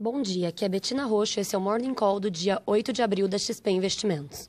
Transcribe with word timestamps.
Bom 0.00 0.22
dia, 0.22 0.50
aqui 0.50 0.64
é 0.64 0.68
Betina 0.68 1.06
Roxo, 1.06 1.40
esse 1.40 1.56
é 1.56 1.58
o 1.58 1.60
Morning 1.60 1.92
Call 1.92 2.20
do 2.20 2.30
dia 2.30 2.62
8 2.64 2.92
de 2.92 3.02
abril 3.02 3.26
da 3.26 3.36
XP 3.36 3.68
Investimentos. 3.72 4.48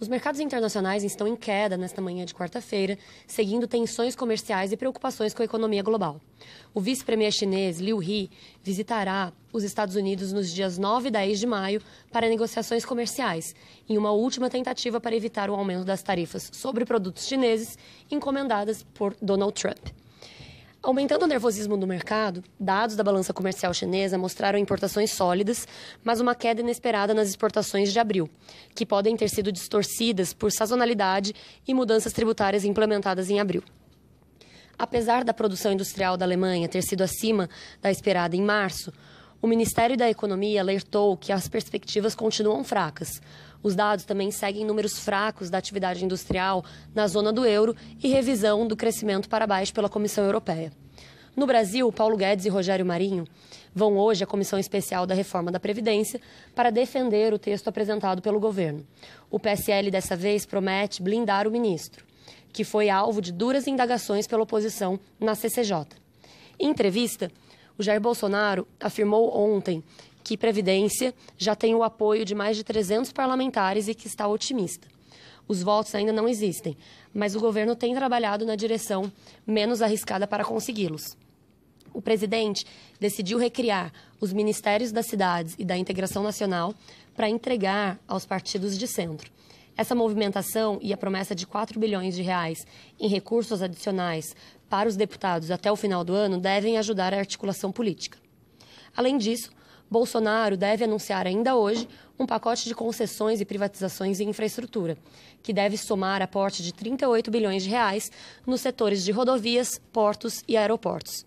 Os 0.00 0.08
mercados 0.08 0.40
internacionais 0.40 1.04
estão 1.04 1.28
em 1.28 1.36
queda 1.36 1.76
nesta 1.76 2.00
manhã 2.00 2.24
de 2.24 2.32
quarta-feira, 2.32 2.96
seguindo 3.26 3.68
tensões 3.68 4.16
comerciais 4.16 4.72
e 4.72 4.78
preocupações 4.78 5.34
com 5.34 5.42
a 5.42 5.44
economia 5.44 5.82
global. 5.82 6.18
O 6.72 6.80
vice-premier 6.80 7.30
chinês 7.30 7.78
Liu 7.78 8.02
He 8.02 8.30
visitará 8.62 9.34
os 9.52 9.64
Estados 9.64 9.96
Unidos 9.96 10.32
nos 10.32 10.50
dias 10.50 10.78
9 10.78 11.08
e 11.08 11.10
10 11.10 11.40
de 11.40 11.46
maio 11.46 11.82
para 12.10 12.26
negociações 12.26 12.82
comerciais, 12.82 13.54
em 13.86 13.98
uma 13.98 14.12
última 14.12 14.48
tentativa 14.48 14.98
para 14.98 15.14
evitar 15.14 15.50
o 15.50 15.54
aumento 15.56 15.84
das 15.84 16.02
tarifas 16.02 16.48
sobre 16.54 16.86
produtos 16.86 17.26
chineses 17.26 17.76
encomendadas 18.10 18.82
por 18.94 19.14
Donald 19.20 19.52
Trump. 19.52 20.00
Aumentando 20.82 21.24
o 21.24 21.28
nervosismo 21.28 21.76
do 21.76 21.86
mercado, 21.86 22.42
dados 22.58 22.96
da 22.96 23.04
balança 23.04 23.34
comercial 23.34 23.74
chinesa 23.74 24.16
mostraram 24.16 24.58
importações 24.58 25.12
sólidas, 25.12 25.68
mas 26.02 26.20
uma 26.20 26.34
queda 26.34 26.62
inesperada 26.62 27.12
nas 27.12 27.28
exportações 27.28 27.92
de 27.92 27.98
abril, 27.98 28.30
que 28.74 28.86
podem 28.86 29.14
ter 29.14 29.28
sido 29.28 29.52
distorcidas 29.52 30.32
por 30.32 30.50
sazonalidade 30.50 31.34
e 31.68 31.74
mudanças 31.74 32.14
tributárias 32.14 32.64
implementadas 32.64 33.28
em 33.28 33.38
abril. 33.38 33.62
Apesar 34.78 35.22
da 35.22 35.34
produção 35.34 35.70
industrial 35.70 36.16
da 36.16 36.24
Alemanha 36.24 36.66
ter 36.66 36.80
sido 36.82 37.02
acima 37.02 37.50
da 37.82 37.90
esperada 37.90 38.34
em 38.34 38.40
março, 38.40 38.90
o 39.42 39.46
Ministério 39.46 39.98
da 39.98 40.08
Economia 40.08 40.62
alertou 40.62 41.14
que 41.14 41.30
as 41.30 41.46
perspectivas 41.46 42.14
continuam 42.14 42.64
fracas. 42.64 43.20
Os 43.62 43.74
dados 43.74 44.04
também 44.04 44.30
seguem 44.30 44.64
números 44.64 44.98
fracos 44.98 45.50
da 45.50 45.58
atividade 45.58 46.04
industrial 46.04 46.64
na 46.94 47.06
zona 47.06 47.32
do 47.32 47.44
euro 47.44 47.76
e 48.02 48.08
revisão 48.08 48.66
do 48.66 48.76
crescimento 48.76 49.28
para 49.28 49.46
baixo 49.46 49.74
pela 49.74 49.88
Comissão 49.88 50.24
Europeia. 50.24 50.72
No 51.36 51.46
Brasil, 51.46 51.90
Paulo 51.92 52.16
Guedes 52.16 52.44
e 52.44 52.48
Rogério 52.48 52.84
Marinho 52.84 53.24
vão 53.74 53.96
hoje 53.96 54.24
à 54.24 54.26
Comissão 54.26 54.58
Especial 54.58 55.06
da 55.06 55.14
Reforma 55.14 55.52
da 55.52 55.60
Previdência 55.60 56.20
para 56.54 56.70
defender 56.70 57.32
o 57.32 57.38
texto 57.38 57.68
apresentado 57.68 58.20
pelo 58.20 58.40
governo. 58.40 58.84
O 59.30 59.38
PSL 59.38 59.90
dessa 59.90 60.16
vez 60.16 60.44
promete 60.44 61.02
blindar 61.02 61.46
o 61.46 61.50
ministro, 61.50 62.04
que 62.52 62.64
foi 62.64 62.90
alvo 62.90 63.20
de 63.20 63.32
duras 63.32 63.66
indagações 63.66 64.26
pela 64.26 64.42
oposição 64.42 64.98
na 65.20 65.34
CCJ. 65.34 65.86
Em 66.58 66.68
entrevista, 66.68 67.30
o 67.78 67.82
Jair 67.82 68.00
Bolsonaro 68.00 68.66
afirmou 68.78 69.34
ontem 69.34 69.82
que 70.22 70.36
Previdência 70.36 71.14
já 71.36 71.54
tem 71.54 71.74
o 71.74 71.82
apoio 71.82 72.24
de 72.24 72.34
mais 72.34 72.56
de 72.56 72.64
300 72.64 73.12
parlamentares 73.12 73.88
e 73.88 73.94
que 73.94 74.06
está 74.06 74.26
otimista. 74.26 74.88
Os 75.48 75.62
votos 75.62 75.94
ainda 75.94 76.12
não 76.12 76.28
existem, 76.28 76.76
mas 77.12 77.34
o 77.34 77.40
governo 77.40 77.74
tem 77.74 77.94
trabalhado 77.94 78.44
na 78.46 78.54
direção 78.54 79.10
menos 79.46 79.82
arriscada 79.82 80.26
para 80.26 80.44
consegui-los. 80.44 81.16
O 81.92 82.00
presidente 82.00 82.64
decidiu 83.00 83.36
recriar 83.36 83.92
os 84.20 84.32
ministérios 84.32 84.92
das 84.92 85.06
cidades 85.06 85.56
e 85.58 85.64
da 85.64 85.76
integração 85.76 86.22
nacional 86.22 86.72
para 87.16 87.28
entregar 87.28 87.98
aos 88.06 88.24
partidos 88.24 88.78
de 88.78 88.86
centro. 88.86 89.30
Essa 89.76 89.94
movimentação 89.94 90.78
e 90.82 90.92
a 90.92 90.96
promessa 90.96 91.34
de 91.34 91.46
4 91.46 91.80
bilhões 91.80 92.14
de 92.14 92.22
reais 92.22 92.58
em 92.98 93.08
recursos 93.08 93.62
adicionais 93.62 94.36
para 94.68 94.88
os 94.88 94.94
deputados 94.94 95.50
até 95.50 95.70
o 95.72 95.76
final 95.76 96.04
do 96.04 96.14
ano 96.14 96.38
devem 96.38 96.78
ajudar 96.78 97.12
a 97.12 97.18
articulação 97.18 97.72
política. 97.72 98.18
Além 98.96 99.18
disso, 99.18 99.50
Bolsonaro 99.90 100.56
deve 100.56 100.84
anunciar 100.84 101.26
ainda 101.26 101.56
hoje 101.56 101.88
um 102.18 102.24
pacote 102.24 102.68
de 102.68 102.74
concessões 102.74 103.40
e 103.40 103.44
privatizações 103.44 104.20
em 104.20 104.28
infraestrutura, 104.28 104.96
que 105.42 105.52
deve 105.52 105.76
somar 105.76 106.22
aporte 106.22 106.62
de 106.62 106.72
38 106.72 107.30
bilhões 107.30 107.64
de 107.64 107.70
reais 107.70 108.12
nos 108.46 108.60
setores 108.60 109.02
de 109.02 109.10
rodovias, 109.10 109.80
portos 109.92 110.44
e 110.46 110.56
aeroportos. 110.56 111.26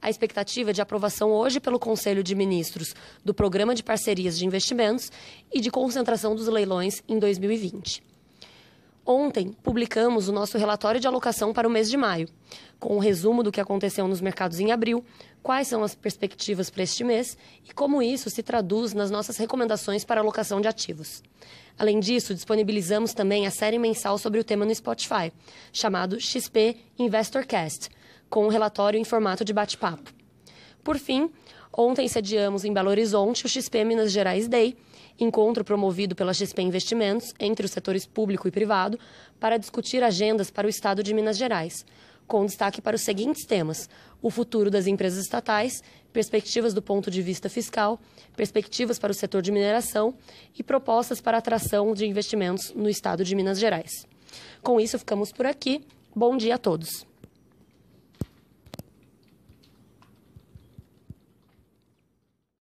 A 0.00 0.10
expectativa 0.10 0.70
é 0.70 0.72
de 0.72 0.82
aprovação 0.82 1.30
hoje 1.30 1.60
pelo 1.60 1.78
Conselho 1.78 2.22
de 2.22 2.34
Ministros 2.34 2.94
do 3.24 3.32
Programa 3.32 3.74
de 3.74 3.82
Parcerias 3.82 4.36
de 4.36 4.44
Investimentos 4.44 5.10
e 5.50 5.60
de 5.60 5.70
concentração 5.70 6.34
dos 6.34 6.48
leilões 6.48 7.02
em 7.08 7.18
2020. 7.18 8.11
Ontem, 9.04 9.52
publicamos 9.64 10.28
o 10.28 10.32
nosso 10.32 10.56
relatório 10.56 11.00
de 11.00 11.08
alocação 11.08 11.52
para 11.52 11.66
o 11.66 11.70
mês 11.70 11.90
de 11.90 11.96
maio, 11.96 12.28
com 12.78 12.94
um 12.94 13.00
resumo 13.00 13.42
do 13.42 13.50
que 13.50 13.60
aconteceu 13.60 14.06
nos 14.06 14.20
mercados 14.20 14.60
em 14.60 14.70
abril, 14.70 15.04
quais 15.42 15.66
são 15.66 15.82
as 15.82 15.92
perspectivas 15.92 16.70
para 16.70 16.84
este 16.84 17.02
mês 17.02 17.36
e 17.68 17.72
como 17.72 18.00
isso 18.00 18.30
se 18.30 18.44
traduz 18.44 18.94
nas 18.94 19.10
nossas 19.10 19.36
recomendações 19.36 20.04
para 20.04 20.20
alocação 20.20 20.60
de 20.60 20.68
ativos. 20.68 21.20
Além 21.76 21.98
disso, 21.98 22.32
disponibilizamos 22.32 23.12
também 23.12 23.44
a 23.44 23.50
série 23.50 23.78
mensal 23.78 24.18
sobre 24.18 24.38
o 24.38 24.44
tema 24.44 24.64
no 24.64 24.72
Spotify, 24.74 25.32
chamado 25.72 26.20
XP 26.20 26.76
Investorcast, 26.96 27.88
com 28.30 28.46
um 28.46 28.48
relatório 28.48 29.00
em 29.00 29.04
formato 29.04 29.44
de 29.44 29.52
bate-papo. 29.52 30.12
Por 30.84 30.96
fim, 30.96 31.28
ontem 31.72 32.06
sediamos 32.08 32.64
em 32.64 32.72
Belo 32.72 32.90
Horizonte 32.90 33.46
o 33.46 33.48
XP 33.48 33.84
Minas 33.84 34.12
Gerais 34.12 34.48
Day, 34.48 34.76
encontro 35.18 35.64
promovido 35.64 36.14
pela 36.14 36.34
XP 36.34 36.62
Investimentos 36.62 37.32
entre 37.38 37.66
os 37.66 37.72
setores 37.72 38.06
público 38.06 38.48
e 38.48 38.50
privado 38.50 38.98
para 39.38 39.56
discutir 39.56 40.02
agendas 40.02 40.50
para 40.50 40.66
o 40.66 40.70
Estado 40.70 41.02
de 41.02 41.14
Minas 41.14 41.36
Gerais, 41.36 41.84
com 42.26 42.46
destaque 42.46 42.80
para 42.80 42.96
os 42.96 43.02
seguintes 43.02 43.44
temas: 43.44 43.88
o 44.20 44.30
futuro 44.30 44.70
das 44.70 44.86
empresas 44.86 45.22
estatais, 45.22 45.82
perspectivas 46.12 46.74
do 46.74 46.82
ponto 46.82 47.10
de 47.10 47.22
vista 47.22 47.48
fiscal, 47.48 48.00
perspectivas 48.36 48.98
para 48.98 49.12
o 49.12 49.14
setor 49.14 49.42
de 49.42 49.52
mineração 49.52 50.14
e 50.58 50.62
propostas 50.62 51.20
para 51.20 51.38
atração 51.38 51.94
de 51.94 52.06
investimentos 52.06 52.72
no 52.74 52.88
Estado 52.88 53.24
de 53.24 53.34
Minas 53.34 53.58
Gerais. 53.58 54.06
Com 54.62 54.80
isso, 54.80 54.98
ficamos 54.98 55.32
por 55.32 55.46
aqui. 55.46 55.84
Bom 56.14 56.36
dia 56.36 56.54
a 56.54 56.58
todos. 56.58 57.11